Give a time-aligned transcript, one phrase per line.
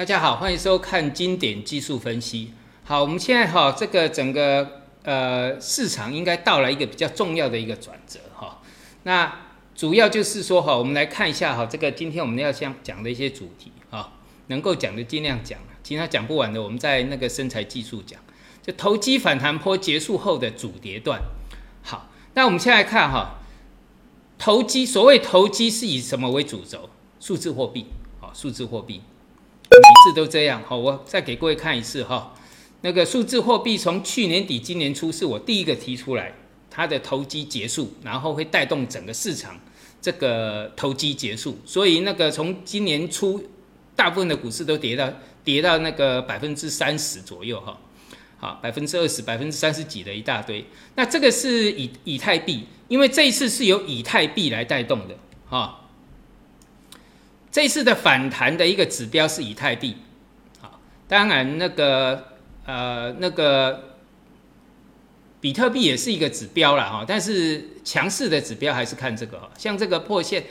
[0.00, 2.54] 大家好，欢迎收看经典技术分析。
[2.84, 8.62] 好，我们现在哈这个整个呃市场应该到了一个比较重要的一个转折哈。
[9.02, 9.30] 那
[9.74, 14.14] 主要就是说哈，我们来看一下哈这个今天我们要讲讲的一些主题哈，
[14.46, 18.18] 能够讲的尽量讲，其他讲不完的我们在那个身材技术讲。
[18.62, 21.20] 就投机反弹坡结束后的主跌段。
[21.82, 23.40] 好，那我们现在看哈，
[24.38, 26.88] 投机所谓投机是以什么为主轴？
[27.20, 27.88] 数字货币，
[28.18, 29.02] 好，数字货币。
[29.78, 32.34] 每次都这样，好，我再给各位看一次哈。
[32.80, 36.32] 那个数字货币从去年底今年初是我第一个提出来，
[36.70, 39.60] 它的投机结束，然后会带动整个市场
[40.00, 41.58] 这个投机结束。
[41.64, 43.44] 所以那个从今年初，
[43.94, 45.12] 大部分的股市都跌到
[45.44, 47.78] 跌到那个百分之三十左右哈，
[48.38, 50.64] 好，百分之二十、百分之三十几的一大堆。
[50.96, 55.16] 那这个是以以太币，因为这一次是由以太币来带动的
[55.48, 55.76] 哈。
[57.52, 59.96] 这次的反弹的一个指标是以太币，
[60.60, 63.96] 好，当然那个呃那个
[65.40, 70.44] 比特币也是一个指标了哈，但是强势的指标还是看这个哈，像这个破线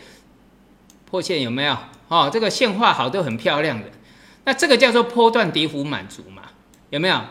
[1.05, 1.77] 破线有没有？
[2.09, 3.89] 哦，这个线画好都很漂亮的，
[4.44, 6.52] 那这个叫做波段跌幅满足嘛？
[6.89, 7.22] 有没有？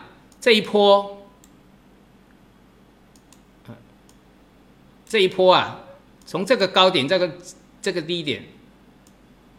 [0.41, 1.27] 这一波，
[5.07, 5.81] 这一波啊，
[6.25, 7.31] 从这个高点这个
[7.83, 8.43] 这个低点。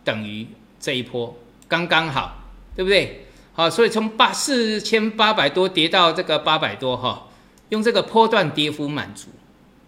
[0.05, 0.47] 等于
[0.79, 1.37] 这一波
[1.69, 2.39] 刚刚好，
[2.75, 3.27] 对不对？
[3.53, 7.27] 好，所以从八四千八百多跌到这个八百多哈，
[7.71, 9.29] 用这个波段跌幅满足，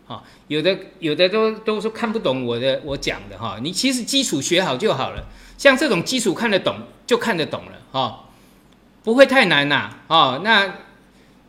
[0.07, 5.25] 哈，有的有的都都说看不懂我的我讲的哈，你其实基础学好就好了，
[5.57, 8.25] 像这种基础看得懂就看得懂了哈，
[9.05, 10.75] 不会太难呐，哦，那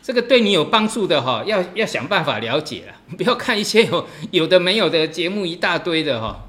[0.01, 6.45] 这个对你有帮助的哈，要要想办法了解了， 不要看一些有有的没有的节目一大堆的哈。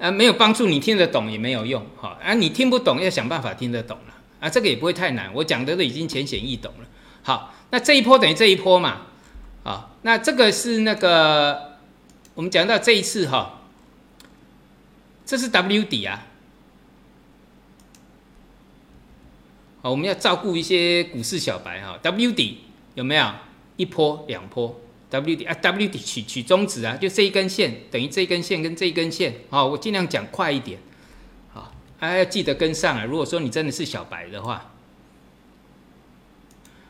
[0.00, 6.88] 啊，没有帮助，你听得懂也没有用，哈啊，你听不懂要想办法听得懂了，啊，这个也不会太难，我讲的都已经浅显易懂了。
[7.22, 9.02] 好，那这一波等于这一波嘛，
[9.62, 11.76] 啊，那这个是那个
[12.34, 13.60] 我们讲到这一次哈，
[15.26, 16.26] 这是 W 底啊，
[19.82, 22.60] 好，我们要照顾一些股市小白哈，W 底
[22.94, 23.30] 有没有
[23.76, 30.78] 一波两波？W 底啊，W 底取取中值啊，就这一根线等于这一根线跟这一根线，好，我尽量讲快一点，
[31.52, 33.04] 好，还要记得跟上啊。
[33.04, 34.72] 如果说你真的是小白的话，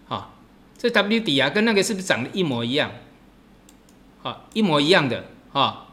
[0.07, 0.35] 好，
[0.77, 2.93] 这 W 底啊，跟那个是不是长得一模一样？
[4.23, 5.87] 好，一模一样的哈。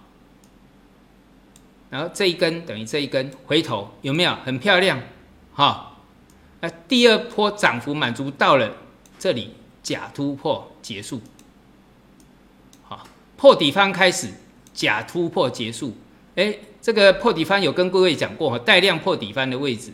[1.90, 5.02] 然后这一根等于这一根，回头有没有很漂亮？
[5.54, 5.96] 哈，
[6.60, 8.76] 那第二波涨幅满足到了
[9.18, 11.22] 这里，假突破结束。
[13.38, 14.28] 破底方开始，
[14.74, 15.96] 假突破结束。
[16.36, 19.92] 哎，这个破底方有跟各位讲过哈，带量破底方的位置，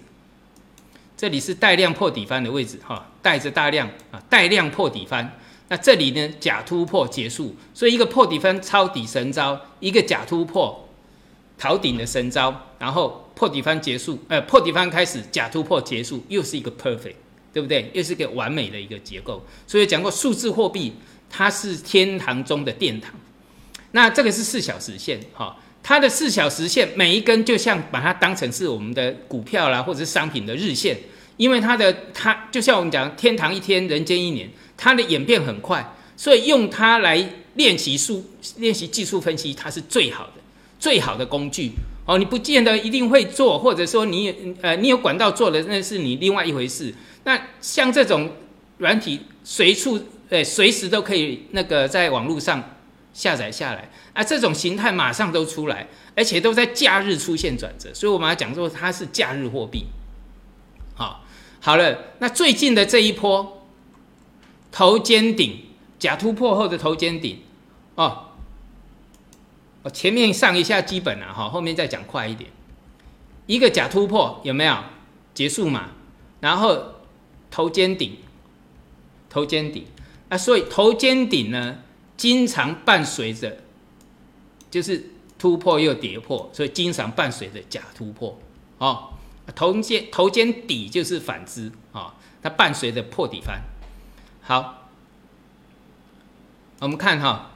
[1.15, 5.29] 这里是带量破底方的位置哈，带着大量啊，带量破底方。
[5.69, 10.87] 那这里呢，假突破结束，所以一个破底方抄底神招，一个假突破
[11.57, 17.15] 逃顶的神招，然后破底方结束，呃，破底方开始，假突破结束，又是一个 perfect，
[17.53, 17.89] 对不对？
[17.93, 19.43] 又是一个完美的一个结构。
[19.65, 20.93] 所以讲过数字货币，
[21.29, 23.13] 它是天堂中的殿堂。
[23.95, 30.97] 那这个是四小时线，哈，它的四小时线每一根就像把它当成是我们的股票啦，或者是商品的日线，
[31.37, 37.23] 因为它的它就像我们讲天堂一天，人间一年，它的演变很快，所以用它来
[37.53, 38.25] 练习数
[38.57, 40.41] 练习技术分析，它是最好的
[40.79, 41.73] 最好的工具
[42.07, 42.17] 哦。
[42.17, 46.91] 你不见得一定会做，或者说你呃你有管道做的那是你另外一回事。
[47.25, 48.31] 那像这种
[48.79, 52.71] 软体随处呃随时都可以那个在网络上。
[53.13, 59.85] 下载下来啊，这种形态马上都出来，而且都在假日出现转折，所以我们要讲说它是假日货币。
[60.95, 61.23] 好，
[61.61, 63.65] 好了，那最近的这一波
[64.71, 65.63] 头肩顶
[65.99, 67.39] 假突破后的头肩顶
[67.95, 68.29] 哦，
[69.83, 72.49] 我前面上一下基本了哈，后面再讲快一点。
[73.45, 74.75] 一个假突破有没有
[75.33, 75.91] 结束嘛？
[76.39, 76.95] 然后
[77.51, 78.17] 头肩顶，
[79.29, 79.85] 头肩顶
[80.29, 81.77] 啊，所以头肩顶呢？
[82.15, 83.57] 经常伴随着，
[84.69, 88.39] 就是突破又跌破，所以经常伴随着假突破
[88.77, 89.09] 哦。
[89.55, 93.61] 头肩头肩底就是反之啊，它伴随着破底翻。
[94.41, 94.87] 好，
[96.79, 97.51] 我们看哈，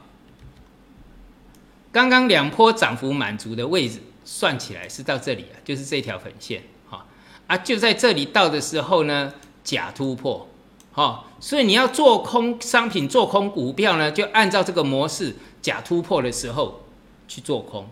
[1.90, 7.06] 刚刚两波涨幅满足的位置算起来是到这里啊，就是这条粉线哈
[7.46, 9.32] 啊，就在这里到的时候呢，
[9.64, 10.46] 假突破。
[10.94, 16.84] 哦，所以你要做空商品、做空股票呢，就按照这个模式，假突破的时候
[17.28, 17.88] 去做空。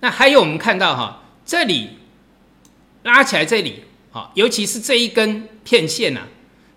[0.00, 1.90] 那还有我们看到哈，这里
[3.02, 6.22] 拉起来，这里好，尤其是这一根片线呐，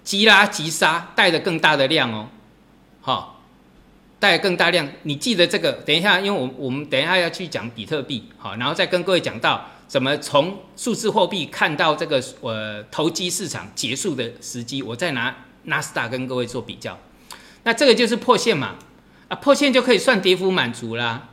[0.03, 2.27] 急拉急杀，带着更大的量哦，
[3.01, 3.41] 好，
[4.19, 4.87] 带更大量。
[5.03, 5.71] 你记得这个？
[5.71, 16.97] 等一下，因为我我们等一下要去讲比特币，好，然后再跟各位讲到怎么从数字货币看到这个呃投机市场结束的时机，我再拿纳斯达跟各位做比较。
[17.63, 18.75] 那这个就是破线嘛，
[19.27, 21.29] 啊，破线就可以算跌幅满足啦，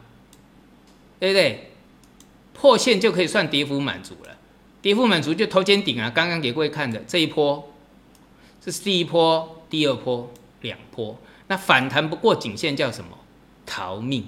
[1.19, 1.73] 对不对？
[2.53, 4.37] 破线就可以算跌幅满足了。
[4.83, 7.73] 跌幅满足就头肩顶啊，刚刚给各位看的这一波，
[8.61, 11.19] 这是第一波、第二波、两波。
[11.49, 13.19] 那反弹不过颈线叫什么？
[13.67, 14.27] 逃命。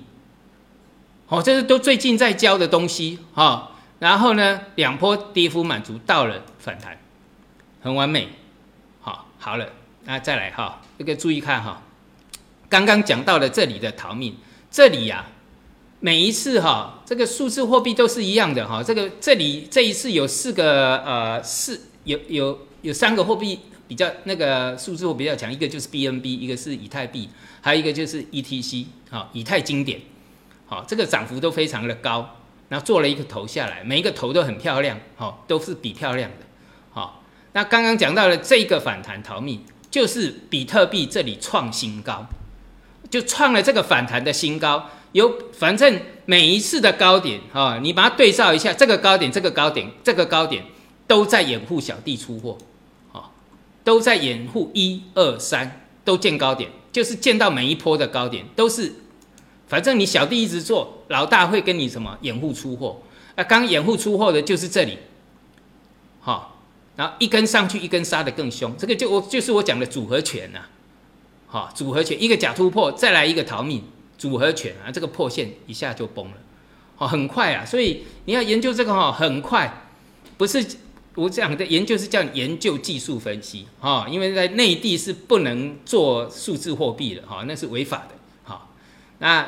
[1.29, 3.73] 哦，这是都最近在教的东西哈。
[3.99, 6.99] 然后呢，两波跌幅满足到了反弹，
[7.81, 8.29] 很完美。
[9.01, 9.69] 好，好了，
[10.05, 11.83] 那再来哈，这个注意看哈。
[12.69, 14.37] 刚刚讲到了这里的逃命，
[14.71, 15.27] 这里呀。
[16.05, 18.83] 每一次哈，这个数字货币都是一样的哈。
[18.83, 27.29] 这个这里这一次有四个呃四有有有三个货币比较那个数字货比较强，一个就是 BNB，一个是以太币，
[27.61, 30.01] 还有一个就是 ETC 哈，以太经典。
[30.67, 32.37] 好，这个涨幅都非常的高，
[32.69, 36.39] 然后做了一个头下来，每一个头都很漂亮，好，都是比漂亮的。
[36.91, 37.23] 好，
[37.53, 42.27] 那刚刚讲到了这个反弹逃命，就是比特币这里创新高，
[43.11, 44.89] 就创了这个反弹的新高。
[45.13, 50.65] 有，反正每一次的高点，哈，你把它对照一下，这个高点、这个高点、这个高点，
[51.07, 52.57] 都在掩护小弟出货，
[53.13, 53.29] 啊，
[53.85, 58.95] 都在掩护一二三都见高点，就是见到每一波的高点都是，
[59.69, 63.03] 反正你小弟一直做，老大会跟你什么掩护出货，
[63.35, 64.97] 啊，刚掩护出货的就是这里，
[66.21, 66.52] 好，
[66.97, 70.61] 然后一根上去，一根杀的更凶，这个就我就是我讲的组合拳呐，
[71.47, 73.83] 好，组合拳，一个假突破，再来一个逃命。
[74.19, 76.35] 组合拳啊，这个破线一下就崩了，
[76.97, 79.83] 哦，很快啊，所以你要研究这个哈，很快，
[80.37, 80.65] 不是
[81.17, 88.69] 我讲的研究是叫研究技术分析哈，因为在内地是不能做数字货币的哈，那是违法的哈，
[89.19, 89.45] 那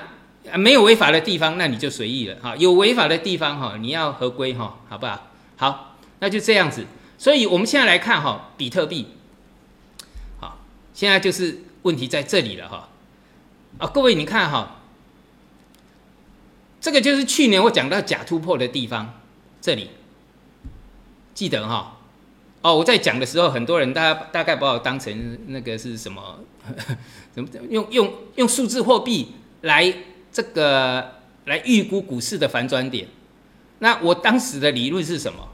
[0.58, 5.30] 没有违法的地方，那你就随意了哈，有违法的地方哈，你要合规哈，好不好？
[5.56, 6.84] 好，那就这样子，
[7.16, 9.08] 所以我们现在来看哈，比特币，
[10.40, 10.58] 好，
[10.92, 12.88] 现在就是问题在这里了哈。
[13.78, 14.80] 啊，各位，你看哈，
[16.80, 19.20] 这个就是去年我讲到假突破的地方，
[19.60, 19.90] 这里
[21.34, 21.98] 记得哈。
[22.62, 26.40] 哦，我在讲的时候，很多人大家大概把我当成那个是什么？
[27.34, 29.32] 怎么用用用数字货币
[29.62, 29.92] 来
[30.32, 33.08] 这个来预估股市的反转点？
[33.80, 35.48] 那我当时的理论是什么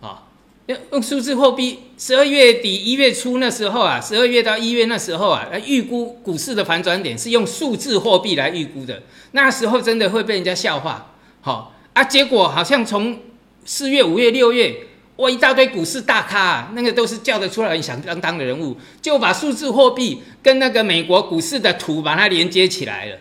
[0.00, 0.25] 啊？
[0.66, 9.00] 用数字货币，十二月底一月初那时候啊，十二月到一月那时候啊，来预估股市的反转点是用数字货币来预估的。
[9.30, 13.16] 那时候真的会被人家笑话，好啊，结果好像从
[13.64, 14.74] 四月、五月、六月，
[15.16, 23.18] 哇，一大堆股市大咖，啊，那个都是叫得出来响当当的人物，就把数字货币跟那个美国股市的图把它连接起来了。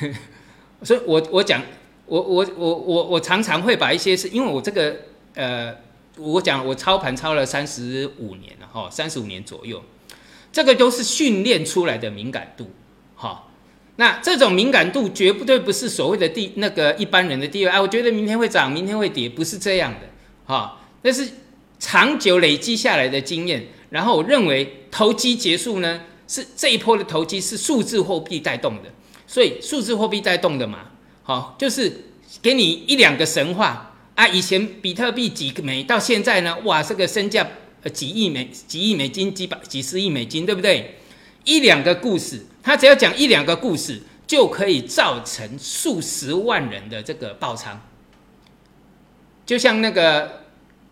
[0.82, 1.62] 所以我我讲，
[2.06, 4.96] 我我我我我常常会把一些是因为我这个
[5.36, 5.72] 呃。
[6.18, 9.82] 我讲我操盘操了三十五年了哈，三十五年左右，
[10.52, 12.70] 这个都是训练出来的敏感度
[13.16, 13.44] 哈。
[13.96, 17.80] 那这种敏感度绝不对不是所谓的地那个一般人的地位啊。
[17.80, 20.00] 我觉得明天会涨，明天会跌，不是这样的
[20.44, 20.80] 哈。
[21.02, 21.28] 那是
[21.78, 23.68] 长久累积下来的经验。
[23.90, 28.90] 然后我认为投机结束呢，是这一波的投机是数字货币带动的，
[29.26, 30.90] 所以数字货币带动的嘛，
[31.22, 32.04] 好，就是
[32.40, 33.91] 给你一两个神话。
[34.14, 37.46] 啊，以前比特币几个美，到现在呢，哇，这个身价
[37.92, 40.98] 几亿美几亿美金，几百几十亿美金，对不对？
[41.44, 47.80] 一两个故事，他只要讲一两个故事，就可以造成数十万人的这个爆仓。
[49.44, 50.42] 就像那个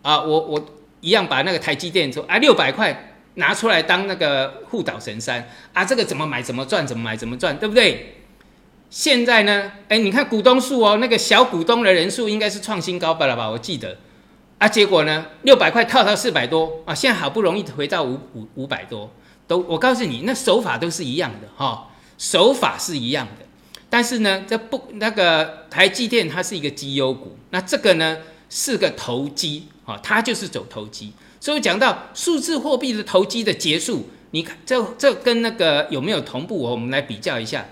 [0.01, 8.20] 啊，我我一样把那个台积电说啊六百块拿出来当那个护岛神山啊，这个怎么买怎么赚，怎么买怎么赚，对不对？
[8.91, 9.71] 现在呢？
[9.87, 13.49] 哎，你看股东数哦，那个小股东的人数应该是创新高吧了吧？
[13.49, 13.97] 我记得
[14.57, 19.09] 啊，结果呢，六百块套到四百多啊，现在好不容易回到五五五百多，
[19.47, 23.45] 都我告诉你，那手法都是一样的哈，手法是一样的。
[23.89, 28.17] 但是呢，这不那个台积电它是一个绩优股，那这个呢
[28.49, 31.13] 是个投机啊，它就是走投机。
[31.39, 36.59] 所以讲到数字货币的投机的结束，你看这这跟那个有没有同步？
[36.59, 37.65] 我们来比较一下。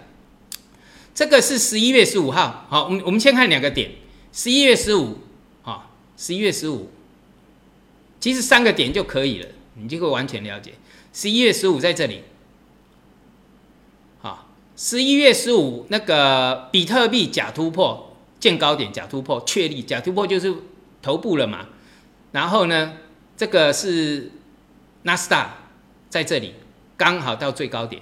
[1.19, 3.91] 这个是十一月十五号，好，我们我们先看两个点，
[4.31, 5.17] 十一月十五，
[5.63, 6.89] 啊，十一月十五，
[8.21, 10.75] 其实三个点就可以了，你就会完全了解。
[11.11, 12.23] 十一月十五在这里，
[14.21, 14.45] 啊，
[14.77, 20.55] 十一月十五那个比特币假突破见高点，假突破确立，假突破就是
[21.01, 21.67] 头部了嘛，
[22.31, 22.93] 然后呢
[23.35, 24.31] 这个是
[25.03, 25.57] 纳斯达
[26.09, 26.53] 在这里
[26.95, 28.01] 刚好到最高点，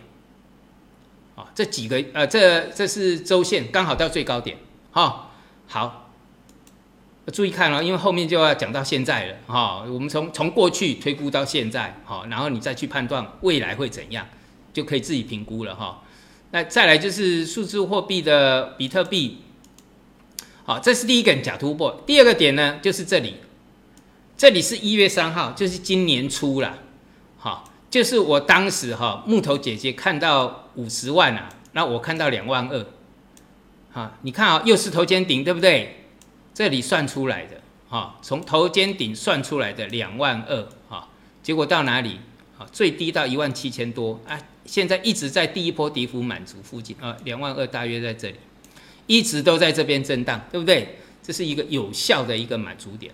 [1.37, 4.57] 啊，这几个呃，这这是周线刚好到最高点，
[4.91, 5.29] 哈，
[5.67, 6.09] 好，
[7.31, 14.27] 注意看了，因为后面就要讲到现在了，哈，我们从从过去推估到现在，好，然后你再去判断未来会怎样，
[14.73, 16.01] 就可以自己评估了，哈。
[16.49, 19.41] 那再来就是数字货币的比特币，
[20.63, 22.01] 好，这是第一个假突破。
[22.07, 23.35] 第二个点呢，就是这里，
[24.35, 26.79] 这里是一月三号，就是今年初了，
[27.37, 32.85] 好，就是我当时哈木头姐姐看到五十万啊，那我看到两万二，
[33.91, 36.05] 哈，你看啊，又是头肩顶，对不对？
[36.53, 41.09] 这里算出来的，哈，从头肩顶算出来的两万二，哈，
[41.43, 42.19] 结果到哪里？
[42.57, 44.39] 啊，最低到一万七千多，啊。
[44.65, 48.35] 现在一直在第一波跌幅满足附近啊，两万二大约在这里，
[49.05, 50.97] 一直都在这边震荡，对不对？
[51.23, 53.13] 这是一个有效的一个满足点，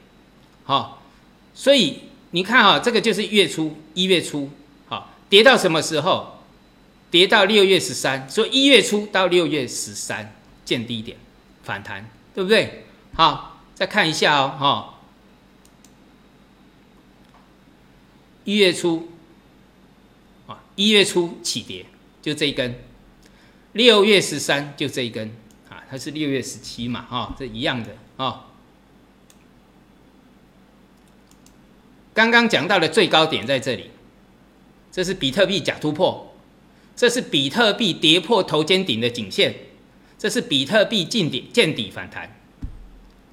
[0.63, 1.01] 好，
[1.53, 1.99] 所以
[2.31, 4.49] 你看啊，这个就是月初一月初，
[4.87, 6.32] 好，跌到什么时候？
[7.13, 10.33] 跌到六月十三，所以一月初到六月十三
[10.65, 11.15] 见低点
[11.61, 12.85] 反弹，对不对？
[13.13, 14.99] 好，再看一下哦，哈，
[18.45, 19.09] 一月初
[20.47, 20.63] 啊。
[20.75, 21.85] 一月初起跌，
[22.19, 22.73] 就这一根；
[23.73, 25.27] 六月十三就这一根，
[25.69, 28.47] 啊，它是六月十七嘛，哈，这一样的啊。
[32.15, 33.91] 刚刚讲到的最高点在这里，
[34.91, 36.32] 这是比特币假突破，
[36.95, 39.53] 这是比特币跌破头肩顶的颈线，
[40.17, 42.39] 这是比特币见底见底反弹，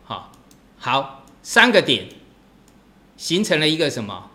[0.02, 0.32] 好，
[0.78, 2.06] 好，三个点
[3.16, 4.30] 形成了一个什么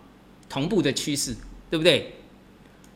[0.48, 1.36] 同步的趋势，
[1.68, 2.14] 对不对？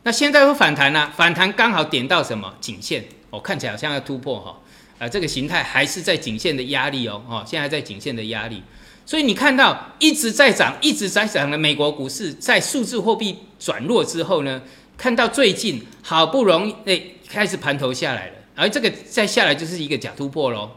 [0.03, 1.11] 那现在会反弹呢？
[1.15, 3.05] 反弹刚好点到什么颈线？
[3.29, 4.59] 哦，看起来好像要突破哈。
[4.97, 7.23] 啊，这个形态还是在颈线的压力哦。
[7.29, 8.63] 哦，现在在颈线的压力，
[9.05, 14.61] 所以你看到一直在涨、一直在涨的美国股市，在数字货币转弱之后呢，
[15.01, 20.73] 看到最近好不容易哎开始盘头下来了，而这个再下来就是一个假突破喽。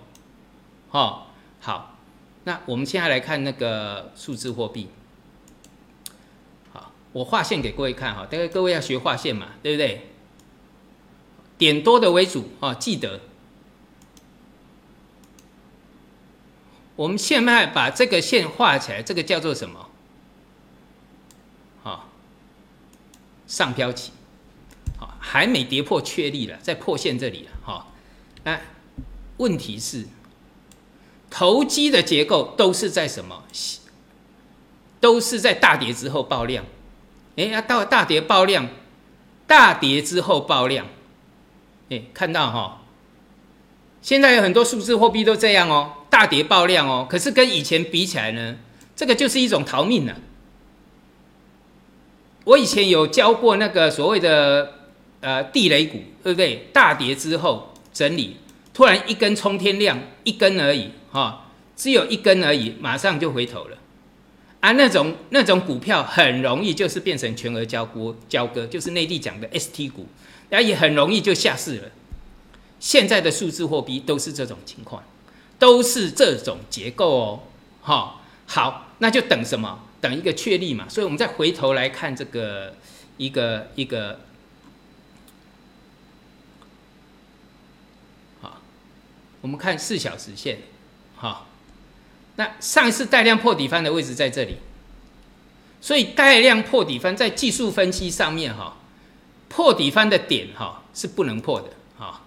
[0.93, 1.25] 哦，
[1.61, 1.99] 好，
[2.45, 4.89] 那我们现在来看那个数字货币。
[6.73, 10.07] 好我画线给各位看哈，大概各位要学画线嘛，对不对？
[11.59, 13.21] 点多的为主啊，记得。
[16.97, 19.91] 我们现在把这个线画起来，这个叫做什么？
[23.55, 24.11] 上飘起，
[24.99, 27.87] 好，还没跌破确立了，在破线这里了，哈。
[28.43, 28.59] 那
[29.37, 30.09] 问题是，
[31.31, 33.45] 投机的结构都是在什么？
[34.99, 36.65] 都是在大跌之后爆量。
[37.37, 38.69] 哎，要到大跌爆量，
[39.47, 40.89] 大跌之后爆量，
[41.91, 42.83] 哎，看到哈，
[44.03, 48.57] 现在有很多数字货币都这样哦，大跌爆量哦，可是跟以前比起来呢，
[48.97, 50.17] 这个就是一种逃命了。
[52.45, 54.73] 我以前有教过那个所谓的
[55.21, 56.69] 呃地雷股，对不对？
[56.73, 58.37] 大跌之后整理，
[58.73, 63.79] 突然一根冲天量，一根而已哈，只有一根而已，马上就回头了。
[64.61, 70.07] 啊，那种那种股票很容易就是变成全额交割，交割就是内地讲的 ST 股，
[70.49, 71.85] 然后也很容易就下市了。
[72.81, 75.03] 现在的数字货币都是这种情况，
[75.59, 77.41] 都是这种结构哦。
[77.83, 79.84] 哈，好，那就等什么？
[80.05, 80.87] 等一个确立嘛。
[80.87, 82.77] 所以我们再回头来看这个
[83.17, 84.21] 一个一个，
[88.43, 88.61] 好，
[89.41, 90.59] 我们看四小时线，
[91.17, 91.47] 好。
[92.37, 94.59] 那上一次带量破底翻的位置在这里，
[95.81, 98.77] 所以带量破底翻在技术分析上面哈，
[99.49, 102.21] 破底翻的点哈是不能破的哈，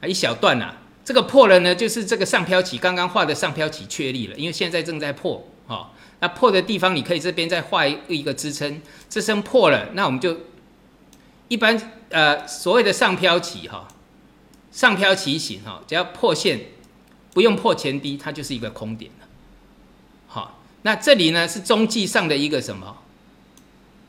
[0.00, 0.74] 啊一小段呐，
[1.08, 10.36] 这个破了呢，就是这个上飘起刚刚画的上飘起确立了，因为现在正在破哈，那破的地方你可以这边再画一个支撑，支撑破了，那我们就
[11.48, 13.88] 一般呃所谓的上飘起哈，
[14.70, 16.60] 上飘起型哈，只要破线。
[17.32, 19.26] 不用破前低，它就是一个空点了。
[20.26, 22.98] 好，那这里呢是中继上的一个什么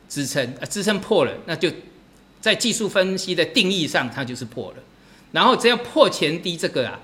[0.10, 0.66] 支撑啊？
[0.66, 1.72] 支撑破了，那就
[2.42, 4.78] 在技术分析的定义上，它就是破了。
[5.32, 7.00] 然后只要破前低这个啊，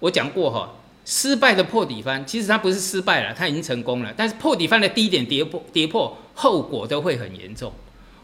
[0.00, 4.12] 我讲过哈，失败的破底翻，其实它不是失败了，它已经成功了。
[4.16, 7.72] 但是破底翻的低点跌破，跌破后果都会很严重。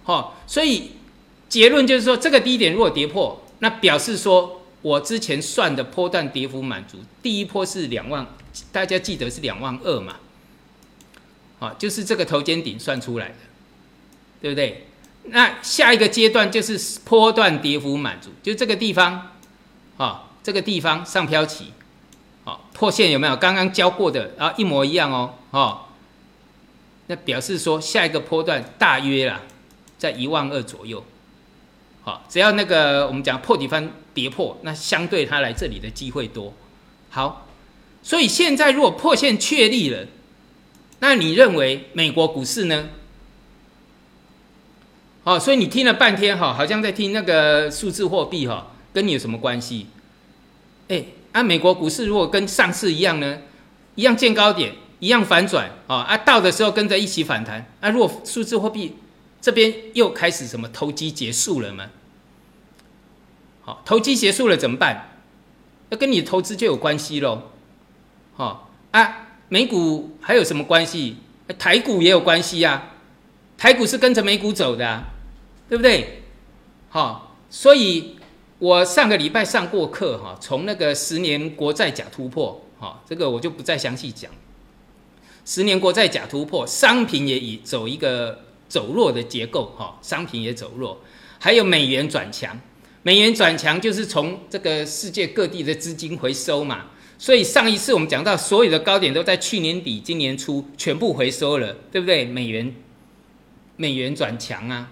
[0.05, 0.93] 好，所以
[1.49, 4.59] 结论就是说，这个低点如果跌破，那表示说。
[4.83, 8.27] 我之前算的波段跌幅满足，第一波是两万，
[8.73, 10.17] 大家记得是两万二嘛？
[11.61, 13.35] 啊，就是这个头肩顶算出来的，
[14.41, 14.89] 对不对？
[15.27, 19.32] 那下一个阶段就是波段跌幅满足，就这个地方，
[20.02, 21.73] 啊，这个地方上飘起，
[22.44, 23.37] 啊，破线有没有？
[23.37, 25.82] 刚刚教过的啊，一模一样哦，哦，
[27.06, 29.42] 那表示说下一个波段大约啦，
[29.97, 31.04] 在一万二左右。
[32.02, 36.52] 好，只要那个我们讲破底翻跌破，那相对它来这里的机会多。
[37.11, 37.47] 好，
[38.02, 40.09] 所以现在如果破线确立了，
[40.99, 42.88] 那你认为美国股市呢？
[45.23, 49.87] 哦，所以你听了半天哈，好像在听那个数字货币哈，跟你有什么关系？
[50.89, 53.39] 哎，啊，美国股市如果跟上次一样呢，
[53.95, 58.97] 一样见高点，一样反转啊，啊，到的时候跟着一起反弹，啊，如果数字货币
[59.41, 61.91] 这边又开始什么投机结束了吗？
[63.63, 65.19] 好，投机结束了怎么办？
[65.91, 67.51] 那跟你投资就有关系喽。
[68.35, 71.17] 好啊，美股还有什么关系？
[71.59, 72.91] 台股也有关系呀。
[73.59, 75.05] 台股是跟着美股走的，
[75.69, 76.23] 对不对？
[76.89, 78.17] 好，所以
[78.62, 84.31] 我上个礼拜上过课哈，从那个十年国债假突破，哈，这个我就不再详细讲。
[85.45, 91.00] 十年国债假突破，商品也已走一个走弱的结构，哈，商品也走弱，
[91.40, 92.57] 还有美元转强，
[93.02, 102.25] 美元转强就是从这个世界各地的资金回收嘛，所以上一次我们讲到所有的高点都在去年底、今年初全部回收了，对不对？
[102.26, 102.73] 美元。
[103.75, 104.90] 美元转强啊！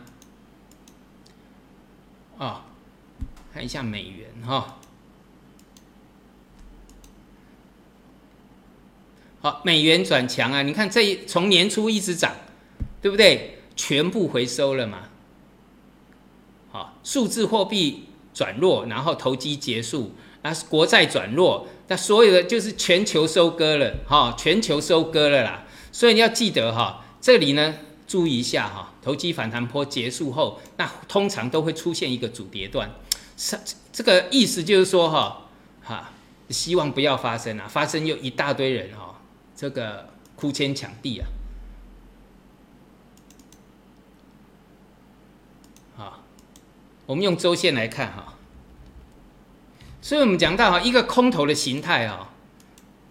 [2.39, 2.67] 啊，
[3.53, 4.79] 看一下美元哈。
[9.41, 10.63] 好，美元转强啊！
[10.63, 12.35] 你看这一从年初一直涨，
[13.01, 13.59] 对不对？
[13.75, 15.09] 全部回收了嘛。
[16.71, 18.05] 好，数字货币
[18.35, 25.65] 转弱，然后投机结束，那国债转弱，那所有的就是全球收割了哈，全球收割了啦。
[25.91, 27.75] 所以你要记得哈，这里呢。
[28.07, 32.91] 注意一下哈，投机反弹波结束后，那通常都会出现一个主跌段，
[33.43, 33.59] 是
[33.91, 35.49] 这个意思就是说哈，
[35.83, 36.11] 哈，
[36.51, 39.19] 希望不要发生啊，发生又一大堆人哈，
[39.57, 41.27] 这个哭天抢地啊，
[45.97, 46.23] 好，
[47.07, 48.35] 我们用周线来看哈，
[50.03, 52.29] 所以我们讲到哈，一个空头的形态啊，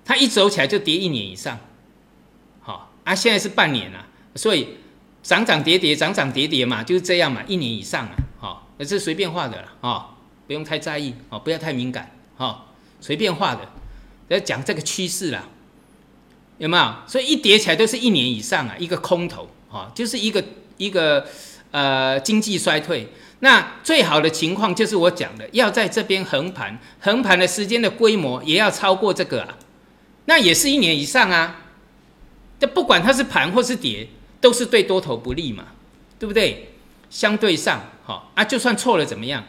[0.06, 1.58] 它一走起来就跌一年以上，
[2.62, 4.78] 好啊，现在是半年了，所以。
[5.22, 10.16] 涨涨跌跌，涨涨跌跌嘛，就是这样嘛，一年以上啊，哈，那是随便画的了，哈，
[10.50, 12.66] 不用太在意，哦，不要太敏感，哈，
[13.00, 13.62] 随便画的，
[14.30, 15.48] 要讲这个趋势啦，
[16.58, 16.96] 有没有？
[17.06, 20.44] 所以一叠起来都是一年以上啊，一个空头，哈，就是一个
[20.78, 21.28] 一个
[21.70, 23.10] 呃经济衰退，
[23.42, 29.56] 那最好的情况就是我讲的，要在这边横盘，横盘的时间的规模也要超过这个啊，
[30.26, 31.62] 那也是一年以上啊，
[32.60, 34.08] 这不管它是盘或是跌。
[34.42, 35.66] 都是对多头不利嘛，
[36.18, 36.72] 对不对？
[37.10, 39.44] 相对上，好啊，就算错了怎么样？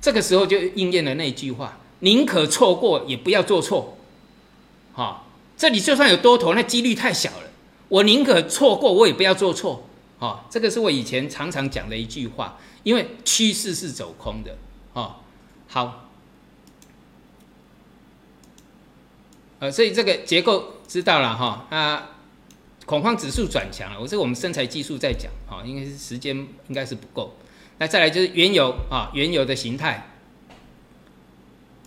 [0.00, 3.96] 这个时候就应验了那句话：宁可错过，也不要做错。
[4.92, 7.50] 好，这里就算有多头，那几率太小了，
[7.88, 9.86] 我宁可错过，我也不要做错。
[10.18, 14.56] 好，这个是我以前常常讲的一句话，因为趋势是走空的。
[14.92, 15.16] 哦，
[15.68, 16.08] 好，
[19.58, 22.10] 呃，所以这个结构知道了哈，啊。
[22.86, 27.32] 恐慌指数转强了，我这我们身材技术在讲，哈，应该是时间应该是不够。
[27.80, 30.06] 那再来就是原油啊，原油的形态，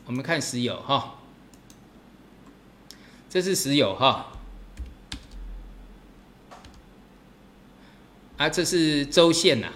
[0.08, 1.20] 我们看石油哈，
[3.30, 4.32] 这是石油哈，
[8.38, 9.68] 啊，这是周线呐，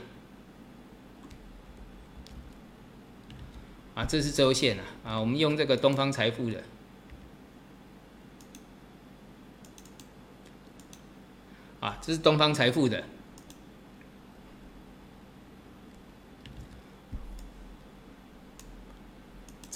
[3.93, 6.63] 啊，这是周线呐，啊，我们用这个东方财富的。
[11.79, 13.03] 啊，这是东方财富的，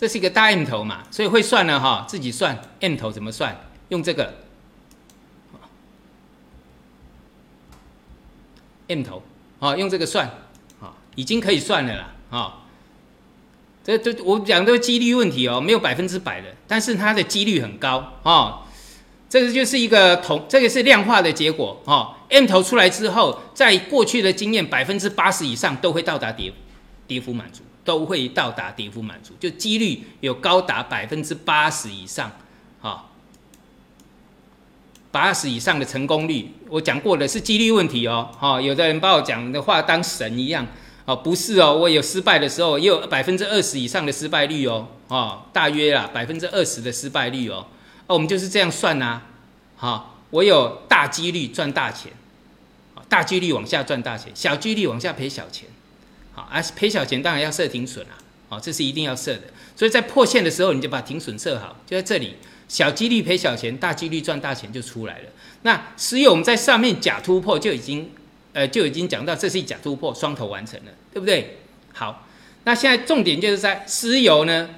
[0.02, 3.56] 这是一个大 M 头嘛，所以会算了哈，自己算 M 头怎么算？
[3.90, 4.34] 用这个
[8.88, 9.22] M 头，
[9.60, 10.26] 啊，用这个算，
[10.82, 12.64] 啊，已经可以算了啦，啊，
[13.84, 18.62] 这这我讲的几率问题哦，没有百分之百的，但是它的几率很高，啊。
[19.30, 22.16] 这个就是一个同，这个是量化的结果哦。
[22.30, 26.52] M 头出来之后，在过去的经验，百分之八十以上都会到达跌
[27.08, 32.32] 跌幅满足，都会到达跌幅满足，就几率有高达百分之八十以上，
[32.80, 33.10] 哈，
[35.12, 40.66] 八十以上的成功率，我讲过的是几率问题哦，哈，有的人把我讲的话当神一样，
[41.06, 47.66] 哦，不是哦，我有失败的时候，也有百分之二十以上的失败率哦，哦，大约啦，百分之二十的失败率哦。
[48.08, 49.22] 我们就是这样算呐，
[49.76, 52.12] 好，我有大几率赚大钱，
[53.08, 55.70] 大几率往下赚大钱，小几率往下赔小钱，
[56.34, 58.18] 好，而赔小钱当然要设停损啊，
[58.50, 59.42] 好，这是一定要设的，
[59.76, 62.36] 所以在破线的时候你就把停损设好，就在这里
[62.68, 65.26] 小几率赔小钱，大几率赚大钱就出来了。
[65.64, 68.12] 那石油我们在上面假突破就已经，
[68.54, 71.58] 呃，就已经讲到这是一假突破，双头完成了，对不对？
[71.94, 72.28] 好，
[72.64, 74.70] 那现在重点就是在石油呢，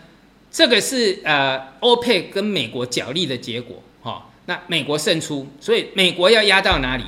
[0.52, 7.04] 这个是呃欧佩跟美国角力的结果，哈，那美国胜出，所以美国要压到哪里？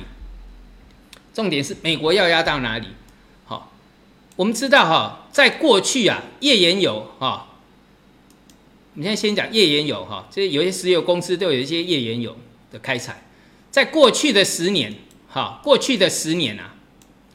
[1.34, 2.86] 重点是美国要压到哪里？
[4.36, 7.48] 我们知道哈，在过去啊，页岩油哈。
[8.98, 12.36] 你现在先讲页岩油哈，这有些石油公司都有一些页岩油
[12.70, 13.22] 的开采，
[13.70, 14.94] 在过去的十年
[15.28, 16.74] 哈，过去的十年啊，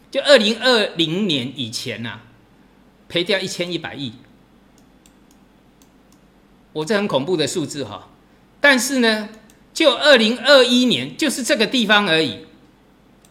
[0.09, 2.21] 就二零二零年以前呐，
[3.07, 4.13] 赔掉一千一百亿，
[6.73, 8.09] 我这很恐怖的数字哈，
[8.59, 9.29] 但是呢，
[9.71, 12.39] 就二零二一年，就是这个地方而已，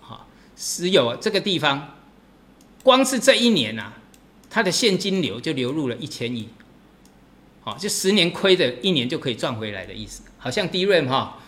[0.00, 1.96] 好，石油这个地方，
[2.83, 3.93] 光是这一年呐，
[4.49, 6.49] 它的现金流就流入了一千亿。
[7.62, 11.38] 好，就十年亏的，一年就可以赚回来的意思，好像低润哈，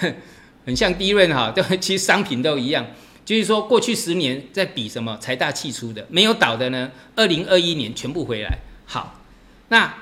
[0.66, 2.86] 很像低润哈， 都其实商品都一样，
[3.24, 8.58] 就是说过去十年在比什么财大气粗的，没有倒的呢，二零二一年全部回来。
[8.84, 9.20] 好，
[9.68, 9.94] 那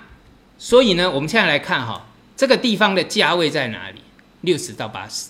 [0.58, 4.00] 所以呢，我们现在来看哈，这个地方的价位在哪里？
[4.40, 5.28] 六十到八十，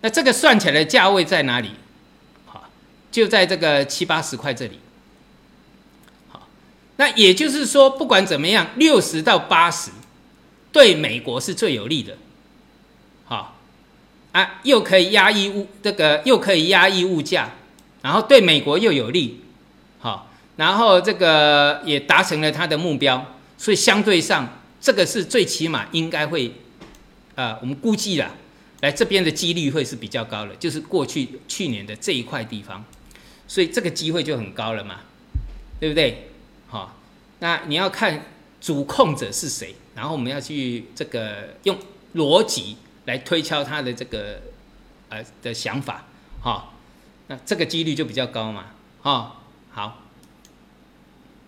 [0.00, 1.70] 那这个算起来价位在哪里？
[3.10, 4.78] 就在这个七八十块这里。
[6.28, 6.48] 好
[6.96, 9.90] 那也就是说，不管怎么样，六十到八十，
[10.72, 12.16] 对美国是最有利的，
[13.24, 13.56] 好
[14.32, 17.50] 啊，又可以压抑物这个，又可以压抑物价，
[18.02, 19.40] 然后对美国又有利，
[19.98, 26.52] 好，然后这个也达成了他的目标，所以相对上，这个是最起码应该会，
[27.34, 28.30] 呃，我们估计啦，
[28.82, 32.84] 来这边的几率会是比较高的，就是过去去年的这一块地方，
[33.50, 35.00] 所以这个机会就很高了嘛，
[35.80, 36.30] 对不对？
[36.68, 36.94] 好，
[37.40, 38.26] 那你要看
[38.60, 41.76] 主控者是谁，然后我们要去这个用
[42.14, 44.40] 逻辑来推敲他的这个
[45.08, 46.04] 呃的想法，
[46.40, 46.74] 好，
[47.26, 48.66] 那这个几率就比较高嘛，
[49.02, 49.40] 哈，
[49.72, 49.98] 好，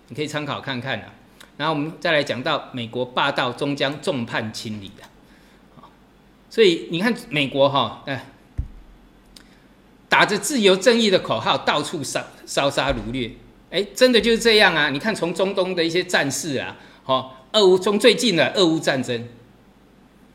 [0.08, 1.12] 你可以参考看看啊。
[1.56, 5.04] 然后我们再来讲到美国霸道终将众叛亲离的，
[6.50, 8.31] 所以你看美国哈，哎，
[10.12, 13.30] 打着自由正义的口号，到处烧烧杀掳掠。
[13.70, 14.90] 哎，真的就是这样啊！
[14.90, 19.26] 你看，从中东的一些战事啊，好，俄乌从最近的俄乌战争，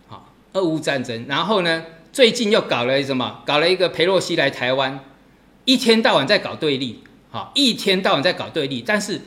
[0.07, 3.43] 好，俄乌战争，然后呢，最近又搞了什么？
[3.45, 4.99] 搞了一个佩洛西来台湾，
[5.65, 8.83] 一天到晚在搞对立，好，一天到晚在搞对立。
[8.83, 9.21] 但是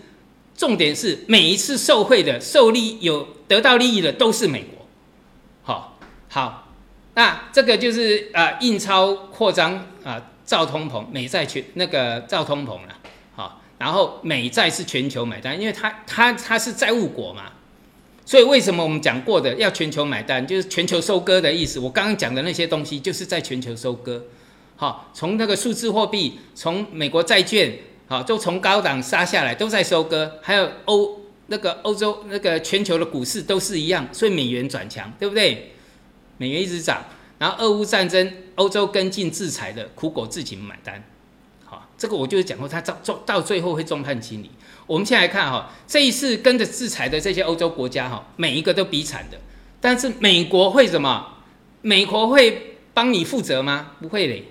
[0.57, 4.85] 重点是，每一次受贿的、受利有得到利益的都是美国，
[5.63, 5.97] 好，
[6.29, 6.73] 好，
[7.15, 9.87] 那这个就是啊，印钞扩张，
[10.51, 13.59] 造通膨，美债全那个造通膨了。
[13.79, 17.45] 然后美债是全球买单，因为它它它是债务国嘛，
[18.27, 21.79] 所以为什么我们讲过的要全球买单，就是全球收割的意思。
[21.79, 24.25] 我刚刚讲的那些东西，就是在全球收割。
[24.75, 27.73] 好，从那个数字货币，从美国债券，
[28.09, 30.41] 好，都从高档杀下来，都在收割。
[30.43, 35.71] 还有欧那个欧洲那个全球的股市都是一样，所以美元转强，对不对？
[36.39, 37.05] 美元一直涨，
[37.41, 41.03] 然后俄乌战争，欧洲跟进制裁的苦果自己买单。
[41.65, 44.51] 好这个我就是讲过，他到到到最后会众叛亲离。
[44.87, 49.39] 我们先来看哈，这一次跟着制裁的这些欧洲国家哈，每一个都比惨的。
[49.81, 51.39] 但是美国会什么？
[51.81, 53.93] 美国会帮你负责吗？
[54.03, 54.45] 不会嘞，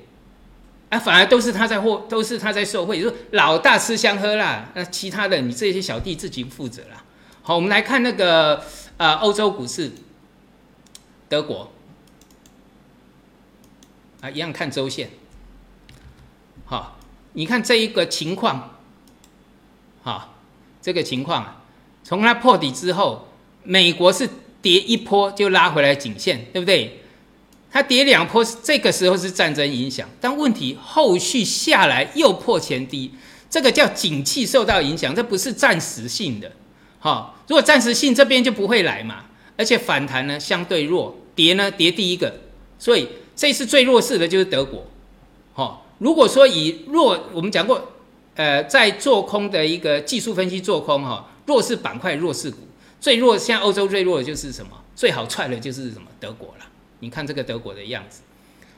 [0.89, 2.99] 啊，反而都是他在获，都是他在受贿。
[2.99, 7.03] 就说老大吃香喝辣，那其他的你这些小弟自己负责了。
[7.43, 8.63] 好，我们来看那个
[8.97, 9.91] 呃欧洲股市，
[11.27, 11.71] 德国
[14.21, 15.09] 啊，一样看周线，
[16.65, 16.95] 好。
[17.33, 18.77] 你看这一个情况，
[20.01, 20.39] 好，
[20.81, 21.63] 这个情况啊，
[22.03, 23.27] 从它破底之后，
[23.63, 24.27] 美国是
[24.63, 27.01] 跌一波就拉回来颈线，对不对？
[27.71, 33.11] 它跌两波，这个时候是战争影响，但问题后续下来又破前低，
[33.47, 36.51] 这个叫景气受到影响，这不是暂时性的，
[36.97, 42.39] 好，如果暂时性这边就不会来嘛，而且反弹呢相对弱，跌呢跌第一个，
[42.79, 43.07] 所以
[43.39, 44.85] 这次最弱势的就是德国，
[45.53, 45.85] 好。
[45.99, 47.93] 如果说以弱，我们讲过，
[48.35, 52.57] 呃，在做空的一个技术分析做空哈，弱势板块、弱势股
[52.99, 54.71] 最弱，现在欧洲最弱的就是什么？
[54.93, 56.07] 最好踹的就是什么？
[56.19, 56.65] 德国了。
[56.99, 58.23] 你看这个德国的样子，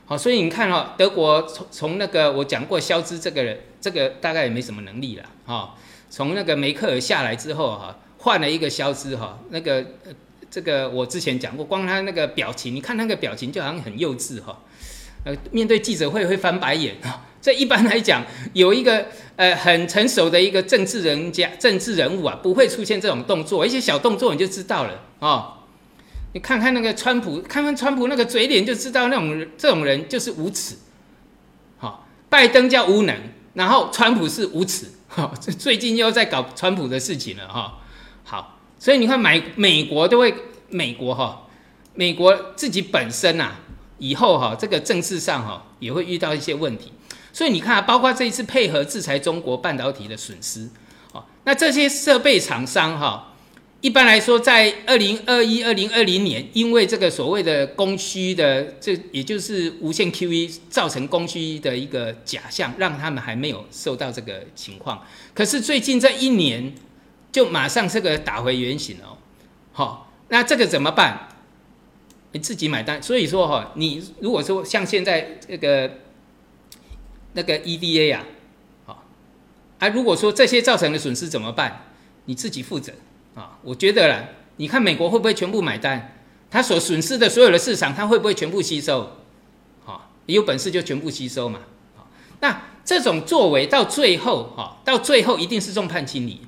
[0.06, 5.74] 好，所以你看哈，德国从从那个我讲过肖兹这个人，这个大概也没什么能力了哈。
[6.08, 9.84] 从那个梅克尔下来之后哈，换了一个肖兹哈，那个
[10.52, 14.58] 这个我之前讲过，光他那个表情，你看那个表情就好像很幼稚哈。
[15.24, 17.24] 呃，面对记者会会翻白眼啊！
[17.40, 25.60] 这一般来讲，有一个呃很成熟的一个政治人家、政治人物啊，不会出现这种动作，一些小动作你就知道了啊。
[26.34, 30.76] 你看看那个川普，看看川普那个嘴脸就知道那种这种人就是无耻。
[31.78, 33.16] 好，拜登叫无能，
[33.54, 34.86] 然后川普是无耻。
[35.08, 37.78] 哈，这最近又在搞川普的事情了哈。
[38.82, 40.34] 所以你看美美国都会
[40.68, 41.46] 美国哈，
[41.94, 43.52] 美国自己本身呐，
[43.98, 46.90] 以后哈这个政治上哈也会遇到一些问题。
[47.32, 50.68] 所以你看，包括这一次配合制裁中国半导体的损失，
[51.12, 53.28] 哦，那这些设备厂商哈。
[53.82, 65.00] 一般来说，在二零二一、二零二零年，因为这个所谓的供需的，这也就是无限 QE 造成供需的一个假象，让他们还没有受到这个情况。
[65.32, 66.74] 可是最近这一年，
[67.32, 69.18] 就马上这个打回原形了。
[69.72, 71.28] 好，那这个怎么办？
[72.32, 73.02] 你自己买单。
[73.02, 75.90] 所以说哈，你如果说像现在这个
[77.32, 78.24] 那个 EDA 呀，
[78.86, 79.02] 好，
[79.78, 81.86] 啊，如果说这些造成的损失怎么办？
[82.26, 82.92] 你自己负责。
[83.34, 84.24] 啊，我觉得啦，
[84.58, 86.18] 你看美国会不会全部买单？
[86.50, 89.10] 他所损失的所有的市场，他会不会全部吸收？
[89.84, 91.60] 好，有本事就全部吸收嘛。
[91.96, 92.06] 好，
[92.40, 96.42] 那这种作为到最后，哈，到最后一定是众叛亲离，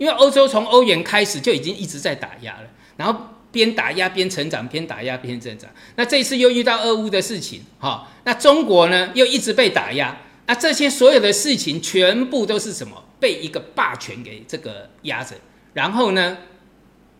[0.00, 3.20] 因为欧洲从欧元开始就已经一直在打压了，然后
[3.52, 5.68] 边打压边成长，边打压边成长。
[5.96, 13.04] 那这一次又遇到俄乌的事情，哈，那中国呢又一直被打压，那这些所有的事情全部都是什么？
[13.20, 15.36] 被一个霸权给这个压着。
[15.74, 16.38] 然后呢，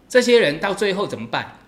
[0.09, 1.59] 这些人到最后怎么办？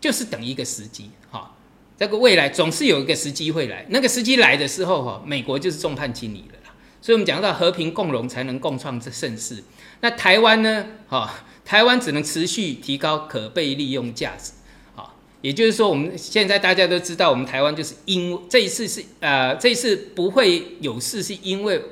[0.00, 1.54] 就是等一个时机，哈，
[1.96, 3.86] 这个未来总是有一个时机会来。
[3.90, 6.58] 那个时机来的时候，哈，美国就是众叛亲离了。
[7.02, 9.62] 所以，我们讲到和平共荣才能共创这盛世。
[10.00, 14.52] 那台湾呢，哈，台湾只能持续提高可被利用价值，
[14.96, 15.12] 啊，
[15.42, 21.82] 也就是说，我们现在大家都知道，我们台湾就是因这一次是呃，这一次不会有事，是因为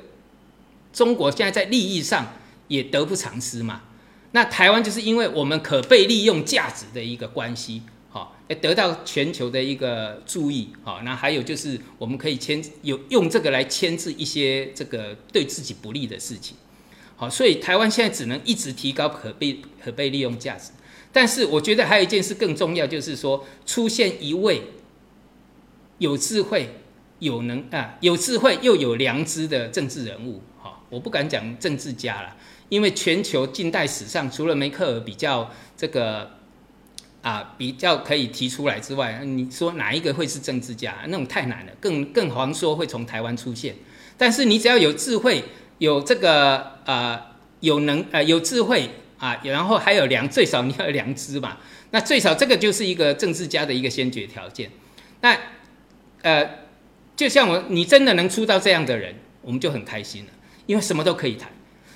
[0.91, 2.33] 中国现在在利益上。
[2.71, 3.81] 也得不偿失嘛。
[4.31, 7.81] 那台湾就是因为我们可被利用价值的一个关系，
[8.55, 16.57] 得到全球的一个注意，好，那还有就是我们可以牵有用这个来牵制一些这个对自己不利的事情，
[17.15, 20.71] 好，所以台湾现在只能一直提高可被可被利用价值。
[21.13, 24.61] 但是我觉得还有一件事更重要，就是说出现一位
[25.97, 26.69] 有智慧、
[27.19, 32.37] 有能啊有智慧又有良知的政治人物，好，我不敢讲政治家了。
[32.69, 36.39] 因为全球近代史上，除了梅克尔比较这个
[37.21, 40.95] 啊比较可以提出来之外，你说哪一个会是政治家？
[41.07, 43.75] 那种太难了，更更遑说会从台湾出现。
[44.17, 45.43] 但是你只要有智慧，
[45.77, 51.57] 有这个啊有能呃有智慧啊，然后还有良，最少你要有良知嘛。
[51.91, 54.71] 那最少这个就是一个政治家的一个先决条件。
[55.21, 55.37] 那
[56.21, 56.49] 呃，
[57.15, 60.31] 就像我，你真的能出到这样的人，我们就很开心了，
[60.65, 61.51] 因为什么都可以谈。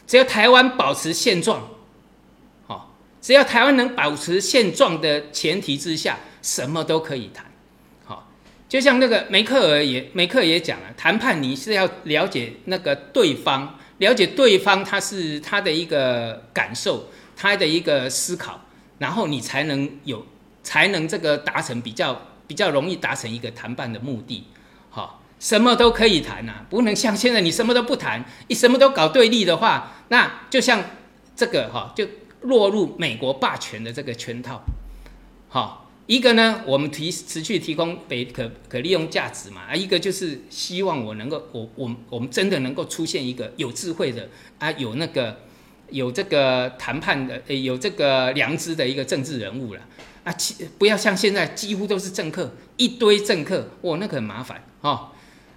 [0.07, 1.67] 只要台湾保持现状，
[3.25, 7.43] 只要台湾能保持现状的前提之下，什么都可以谈，
[8.03, 8.31] 好，
[8.69, 18.61] 就像那个梅克尔也梅克也讲了，谈判你是要了解那个对方，了解对方他是他的一个感受，他的一个思考，
[18.99, 20.23] 然后你才能有
[20.61, 24.43] 才能这个达成比较比较容易达成一个谈判的目的，
[24.91, 25.23] 好。
[25.39, 30.81] 什么都可以谈呐，不能像现在你什么都不谈，你什么都搞对立的话，那就像
[31.35, 32.07] 这个哈，就
[32.45, 34.61] 落入美国霸权的这个圈套。
[35.49, 44.29] 好，一个呢，我们提持续提供北可可利用价值嘛，啊，一个就是希望我能够，我我我们真的能够出现一个有智慧的
[44.59, 45.41] 啊，有那个
[45.89, 49.81] 有这个谈判的，有这个良知的一个政治人物了
[50.23, 55.09] 啊，其不要像现在几乎都是政客，一堆政客，哇，那个很麻烦哦。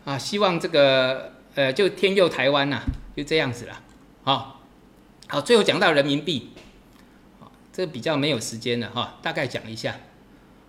[0.05, 2.81] 啊，希望这个呃，就天佑台湾呐，
[3.15, 3.83] 就这样子了。
[4.23, 4.63] 好，
[5.27, 6.51] 好，最后讲到人民币，
[7.79, 10.01] 这比较没有时间了哈，大概讲一下。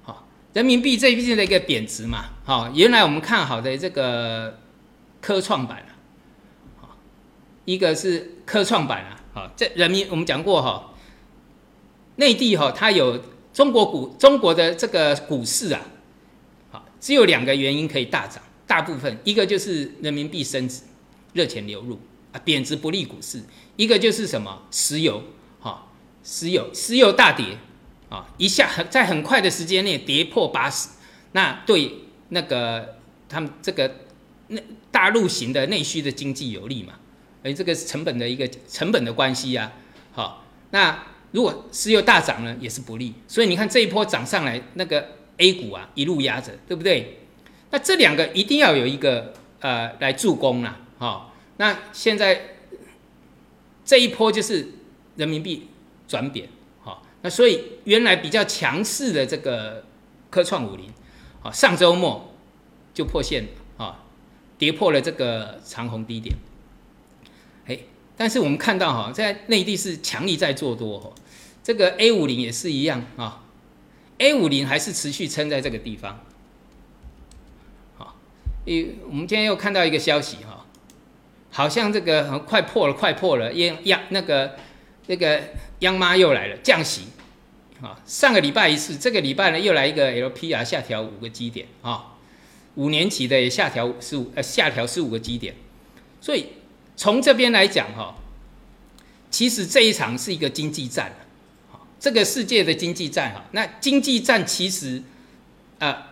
[0.04, 4.60] 好，人民币这边的一个贬值嘛，好，原来我们看好的这个
[5.20, 5.84] 科创板
[6.80, 6.94] 啊，
[7.66, 10.94] 一个是科创板啊，好，这人民我们讲过哈，
[12.18, 13.20] 内地哈，它有
[13.52, 15.82] 中国股中国的这个股市啊，
[16.70, 18.44] 好，只有两个原因可以大涨。
[18.68, 20.84] 大部分一个就是人民币升值，
[21.34, 22.00] 热钱流入
[22.32, 23.40] 啊，贬值不利股市；
[23.78, 25.24] 一个就是什么石油，
[26.30, 27.58] 石油石油大跌
[28.08, 30.90] 啊，一下很在很快的时间内跌破八十，
[31.32, 31.92] 那对
[32.30, 33.96] 那个他们这个
[34.50, 36.94] 内大陆型的内需的经济有利嘛？
[37.42, 39.72] 哎，这个是成本的一个成本的关系呀，
[40.12, 47.22] 好，那如果石油大涨呢，也是不利，所以你看这一波涨上来，那个 A 股啊一路压着，对不对？
[47.72, 52.58] 那这两个一定要有一个呃来助攻啦，好，那现在
[53.84, 54.68] 这一波就是
[55.16, 55.70] 人民币
[56.10, 56.50] 转贬，
[56.82, 59.86] 好，那所以原来比较强势的这个
[60.32, 60.92] 科创五零，
[61.44, 62.34] 啊，上周末
[62.96, 64.04] 就破线啊，
[64.58, 66.36] 跌破了这个长虹低点。
[67.68, 67.78] 哎，
[68.18, 71.12] 但是我们看到哈，在内地是强力在做多，哈
[71.62, 73.44] 这个 A 五零也是一样啊
[74.18, 76.26] ，A 五零还是持续撑在这个地方。
[78.00, 78.16] 好，
[78.66, 80.66] 一我们今天又看到一个消息哈，
[81.52, 84.56] 好像这个快破了，快破了，央央那个
[85.10, 85.42] 这个。
[85.80, 87.04] 央妈又来了，降息，
[87.82, 92.18] 啊，上个礼拜一次，这个礼拜呢又来一个 LPR 下调五个基点啊，
[92.76, 95.56] 五年期的也下调十五呃下调十五个基点，
[96.20, 96.48] 所以
[96.98, 98.14] 从这边来讲哈，
[99.32, 101.16] 其实这一场是一个经济战，
[101.72, 105.02] 好，这个世界的经济战哈，那经济战其实
[105.78, 106.08] 呃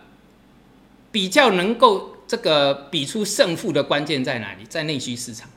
[1.12, 4.64] 比较能够这个比出胜负的关键在哪里？
[4.64, 5.50] 在内需市场。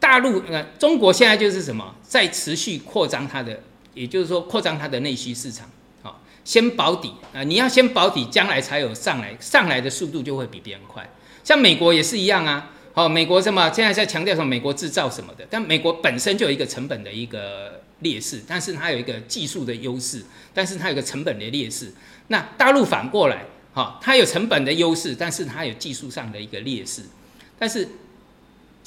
[0.00, 3.60] 大陆呃，中国现在就是什么，在持续扩张它的，
[3.94, 5.68] 也就是说扩张它的内需市场，
[6.02, 11.08] 好，先保底啊，你要先保底，将来才有上来，上来的速度就会比别人快。
[11.42, 21.92] 像美国也是一样啊，好，美国什么现在在强调什么美国制造什么的，但美国本身就有一个成本的一个劣势，但是它有一个技术的优势，但是它有一个成本的劣势。
[22.28, 27.02] 那大陆反过来，好，它有成本的优势，但是它有技术上的一个劣势，
[27.58, 27.88] 但是。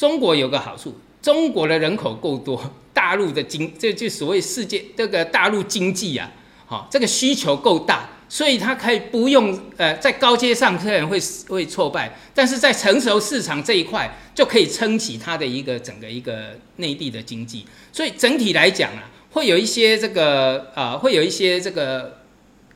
[0.02, 2.60] 中国有个好处，中国的人口够多，
[2.92, 6.32] 大陆的经这就所谓世界这个大陆经济啊，
[6.66, 22.18] 好，这个需求够大，所以它可以不用呃在高阶上可能会会挫败，但是在成熟市场这一块就可以撑起它的一个整个一个内地的经济，所以整体来讲啊，会有一些这个啊会有一些这个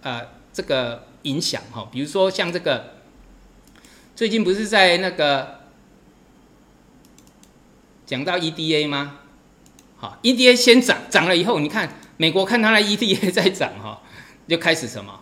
[0.04, 0.22] 呃
[0.54, 2.98] 这个影响哈，比如说像这个
[4.16, 5.65] 最近不是在那个。
[8.06, 9.20] 讲到 EDA 吗？
[9.98, 14.02] 好，EDA 先涨，涨了以后，你看美国看它的 EDA 在涨哈，
[14.48, 15.22] 就开始什么？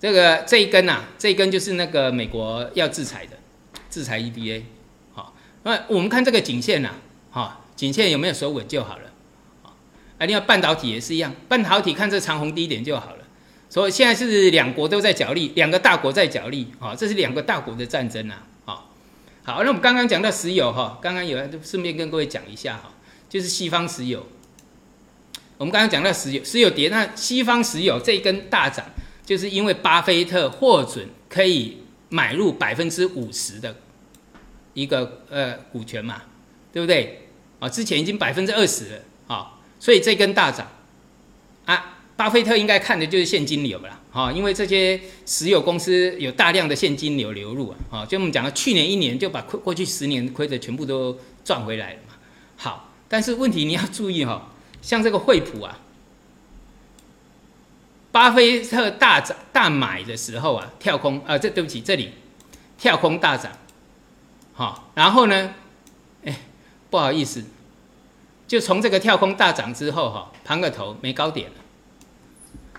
[0.00, 3.36] 这个这一根呐，这一根就是那个美国要制裁的，
[3.90, 4.62] 制裁 EDA。
[5.12, 6.90] 好，那我们看这个颈线呐，
[7.30, 9.10] 哈，颈线有没有守稳就好了。
[9.64, 9.72] 啊，
[10.26, 13.24] 另外半导体也是一样，半导体看这长红低点就好了。
[13.70, 18.34] 所以现在是两国都在角力，两个大国在角力，啊，这是两个大国的战争呐。
[19.44, 22.92] 好，那我们刚刚讲到石油哈，刚刚有顺便跟各位讲一下哈，
[23.28, 24.26] 就是西方石油。
[25.56, 28.84] 我们刚刚讲到石油，石油跌，那西方石油这一根大涨，
[29.24, 33.74] 就是因为巴菲特获准可以买入百分之五十的
[34.74, 36.22] 一个呃股权嘛，
[36.72, 37.28] 对不对？
[37.58, 40.70] 啊，之前已经百分之二十了啊，所以这根大涨
[41.64, 41.94] 啊。
[42.18, 52.14] 巴菲特应该看的就是现金流了，啊，因为这些石油公司有大量的现金流流入啊，哈，就我们讲了，去年一年就把亏过去十年亏的全部都赚回来了嘛。
[52.56, 54.50] 好，但是问题你要注意哈，
[54.82, 55.78] 像这个惠普啊，
[58.10, 62.10] 巴菲特大涨大买的时候啊，跳空啊，这对不起，这里
[62.76, 63.52] 跳空大涨，
[64.52, 65.54] 好，然后呢，
[66.24, 66.40] 哎，
[66.90, 67.44] 不好意思，
[68.48, 71.54] 就从这个跳空大涨之后哈，盘个头没高点了。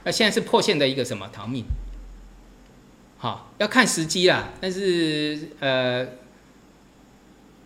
[0.09, 1.63] 那现在是破线的一个什么逃命？
[3.19, 4.49] 好，要看时机啦。
[4.59, 6.03] 但是呃，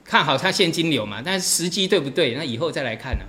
[0.03, 1.21] 看好它现金流嘛。
[1.23, 2.35] 但是时机对不对？
[2.35, 3.23] 那以后再来看呢。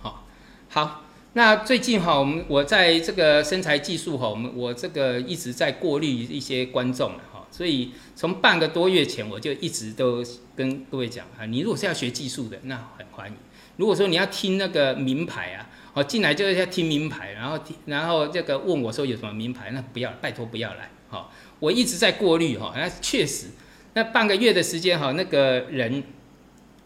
[0.00, 0.28] 好，
[0.68, 1.02] 好。
[1.32, 7.44] 那最近哈，我们我在这个身材技术哈，我们我这个一直在过滤一些观众了哈。
[7.50, 10.24] 所以从半个多月前我就一直都
[10.54, 13.36] 跟各位讲啊，你如果是要学技术的，那很欢迎。
[13.76, 15.66] 如果说你要听那个名牌啊。
[15.94, 20.90] 哦，进来就是要听名牌，然后听，然后这个问我说有什么名牌，那不要，拜托不要来。
[21.08, 23.46] 好，我一直在过滤哈，那确实，
[23.92, 26.02] 那半个月的时间哈，那个人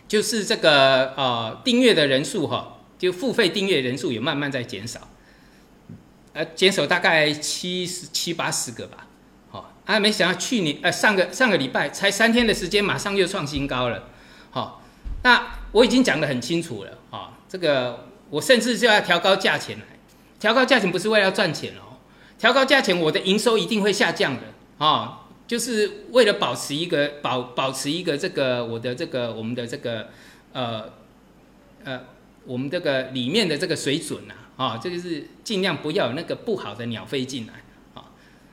[0.06, 5.08] 就是这个呃订阅的人数哈，就付费订阅人数也慢慢在减少，
[6.34, 9.06] 呃，减少大概七十七八十个吧。
[9.50, 14.10] 好，啊，没想到去年呃上个上个礼拜才三天的时间，马上又创新高了。
[14.50, 14.82] 好，
[15.22, 18.06] 那我已经讲得很清楚了啊，这个。
[18.30, 19.84] 我甚至就要调高价钱来，
[20.38, 21.96] 调高价钱不是为了赚钱哦，
[22.38, 24.42] 调高价钱我的营收一定会下降的。
[24.78, 30.08] 啊，就是为了保持一个保保持一个这个我的这个我们的这个
[30.52, 30.84] 呃
[31.84, 32.00] 呃
[32.44, 37.54] 我们这个里面的这个水准呐啊，这个是尽量不要有那个不好的鸟飞进来。
[37.94, 38.04] 啊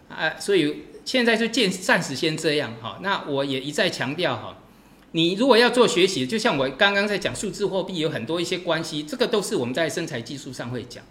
[0.10, 2.74] 啊，所以现在就暂暂时先这样。
[2.82, 4.58] 哈，那我也一再强调哈。
[5.16, 11.02] 你如果要做学习，就像我刚刚在讲数字货币，有很多一些关系，这个都是我们在生财技术上会讲。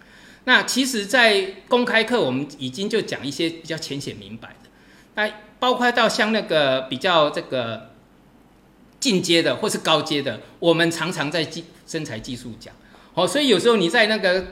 [0.43, 4.69] 那其实，在公开课我们已经就讲一些比较浅显明白的，
[5.15, 5.27] 那
[5.57, 7.89] 包括到像那个比较这个
[8.99, 12.71] 进阶的或是高阶的，我们常常在技生财技术讲。
[13.15, 14.45] 哦，所以有时候你在那个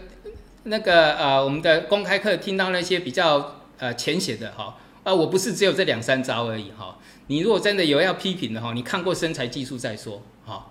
[0.63, 6.97] 那个呃我们的公开课听到那些比较呃浅显的哈啊，我不是只有这两三招而已哈。
[7.27, 10.69] 你如果真的有要批评的哈，你看过身材技术再说哈。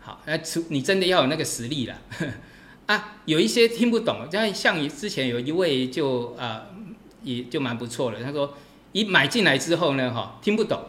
[0.00, 1.98] 好，那出你真的要有那个实力了
[2.86, 3.16] 啊。
[3.24, 6.66] 有一些听不懂，像像之前有一位就啊
[7.22, 8.56] 也就蛮不错的，他说
[8.92, 10.80] 一买进来之后呢哈听不懂，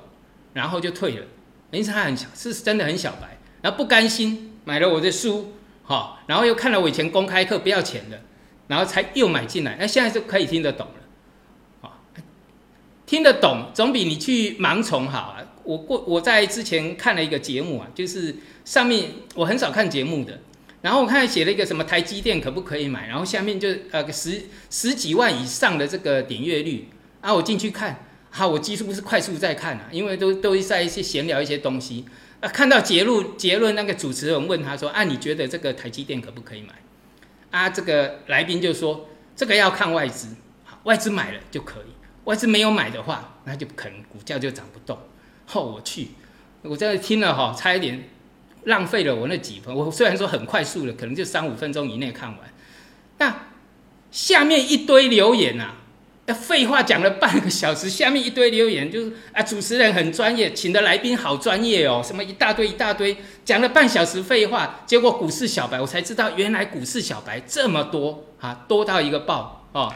[0.53, 1.25] 然后就退了，
[1.71, 5.53] 因为他很小，是真的很小白，然后不甘心买了我的书
[5.83, 8.21] 哈，然后又看了我以前公开课不要钱的。
[8.67, 10.93] 然后才又买进来，那现在就可以听得懂了，
[13.05, 15.19] 听得懂总比你去盲从好。
[15.19, 15.41] 啊。
[15.63, 20.39] 我过我在之前看了一个节目啊，就是上面我很少看节目的，
[20.83, 26.87] 然后我看写了一个什么台积电可不可以买，然后下面就呃十十几万以上的这个点阅率
[27.19, 32.05] 啊，我进去看，好，我几乎是快速在看啊，因为都都在一些闲聊一些东西。
[32.41, 36.75] 啊，看到结论结论那个主持人问他说啊，你觉得这个台积电可不可以买？
[37.49, 40.35] 啊，这个来宾就说这个要看外资，
[40.83, 41.94] 外资买了就可以，
[42.25, 44.97] 外资没有买的话，那就可能股价就涨不动。
[45.53, 46.09] 哦，我去，
[46.61, 48.09] 我在听了哈，差一点
[48.65, 49.73] 浪费了我那几分。
[49.73, 52.39] 我虽然说很快速的，可能就三五分钟以内看完，
[53.19, 53.33] 那
[54.11, 55.75] 下面一堆留言呐。
[56.33, 69.93] 废话讲了半个小时，下面一堆留言就是啊，主持人很专业，请的来宾好专业哦，什么一大堆一大堆，讲了半小时废话，结果股市小白我才知道，原来股市小白这么多啊，多到一个爆哦，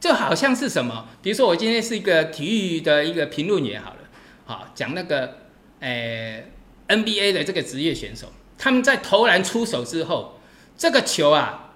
[0.00, 3.98] 就好像是什么，比如说我今天是一个体育的一个评论员好了，
[4.44, 5.38] 好讲那个
[5.80, 6.52] 诶
[6.86, 10.40] NBA 的这个职业选手，他们在投篮出手之后，
[10.76, 11.74] 这个球啊，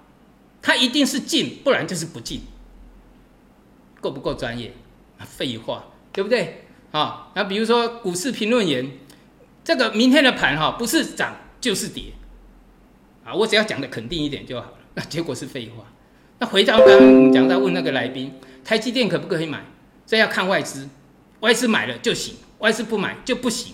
[0.61, 2.41] 他一定是进，不然就是不进。
[4.01, 4.73] 够不够专业？
[5.19, 6.65] 废话，对不对？
[6.91, 8.91] 啊，那比如说股市评论员，
[9.63, 12.11] 这个明天的盘哈，不是涨就是跌，
[13.23, 14.77] 啊，我只要讲的肯定一点就好了。
[14.95, 15.85] 那结果是废话。
[16.43, 18.29] 那回到刚刚我们讲到问那个来宾，
[18.65, 19.63] 台积电可不可以买？
[20.05, 20.89] 这要看外资，
[21.39, 23.73] 外资买了就行，外资不买就不行。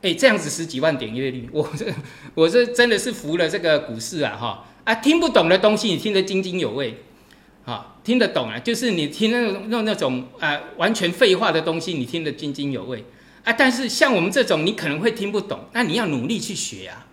[0.00, 1.84] 哎，这样子十几万点阅率，我这
[2.32, 4.34] 我这真的是服了这个股市啊！
[4.34, 7.02] 哈啊，听不懂的东西你听得津津有味。
[7.64, 13.04] 好，听得懂啊，就是你听那种那那种啊完全废话的东西，你听得津津有味
[13.44, 13.52] 啊。
[13.52, 17.06] 但是像我们这种，你可能会听不懂，那你要努力去学啊，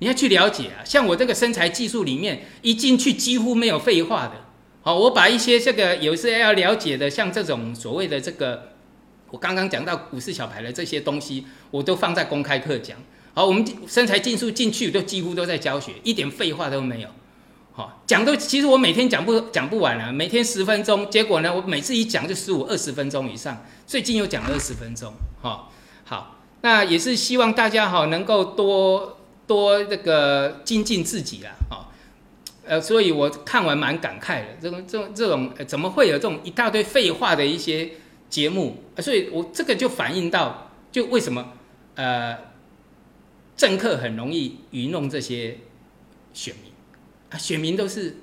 [0.00, 0.84] 你要去了解啊。
[0.84, 4.32] 像我这个身材技术里面，一进去几乎没有废话的。
[4.82, 8.72] 好，我把一些这个有些要了解的，像这种所谓的这个，
[9.30, 12.96] 我刚刚讲到股市小牌的这些东西，我都放在公开课讲。
[13.32, 17.08] 好，我们身材技术进去都几乎都在教学，一点废话都没有。
[17.72, 25.68] 好讲都，其实我每天讲不讲不完啊，每天十分钟，结果呢，我每次一讲就十五二十分钟以上，最近又讲了二十分钟，哈，
[26.04, 29.19] 好，那也是希望大家哈能够多
[29.50, 31.90] 多这个精进自己啦，哦，
[32.64, 37.90] 呃，所以我看完蛮感慨的，这种这种这种怎么会有这种一大堆废话的一些
[38.28, 41.52] 节目，所以我这个就反映到，就为什么
[41.96, 42.38] 呃
[43.56, 45.58] 政客很容易愚弄这些
[46.32, 46.70] 选民。
[47.30, 48.18] 啊，选民都是，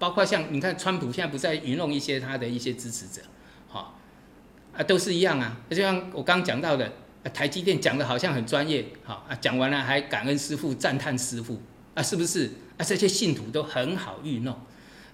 [0.00, 3.22] 包括像你看，川普现在不在愚弄一些他的一些支持者，
[3.68, 3.94] 哈，
[4.76, 5.56] 啊，都是一样啊。
[5.70, 6.92] 就像我刚讲到的，
[7.30, 11.60] 台积电讲的好像很专业，哈啊，讲完了还感恩师傅、赞叹师傅，
[11.94, 12.50] 啊，是不是？
[12.76, 14.56] 啊，这些信徒都很好愚弄，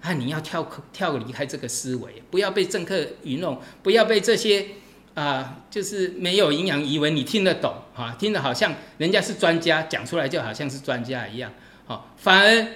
[0.01, 4.67] 啊，你要跳跳离开这个思维，不要被政客愚弄，不要被这些
[5.15, 11.51] 啊，就是没有营养，以为你听得懂，哈，听得好像人家是专家，讲出来就好像是专家一样。
[11.85, 12.67] 好，反而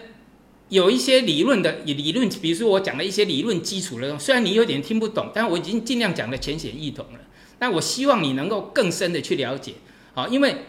[0.69, 7.19] 有一些理论的理论，比如说我讲了一些理论基础的东西，虽然你有点听不懂，但我已经尽量讲的浅显易懂了。
[7.60, 9.76] 那我希望你能够更深的去了解，
[10.14, 10.66] 好，因为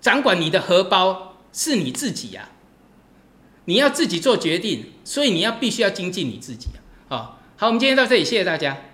[0.00, 2.48] 掌管你的荷包是你自己呀，
[3.66, 6.68] 你要自己做决定，所以你要必须要精进你自己
[7.08, 7.38] 啊。
[7.56, 8.89] 好，我们今天到这里，谢谢大家。